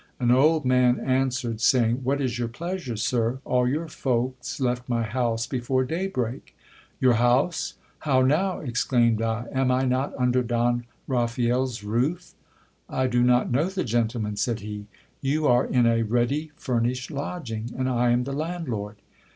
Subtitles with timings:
[0.19, 3.39] An old man answer ed, saying— What is your pleasure, sir?
[3.45, 6.57] All your folks left my house before day break.
[6.99, 7.75] Your house!
[7.99, 8.61] How now!
[8.61, 12.33] exclaimed I; am I not under Don Ra phael's roof?
[12.89, 14.87] I do not know the gentleman, said he.
[15.21, 18.95] You are in a ready furnished lodging, and I am the landlord.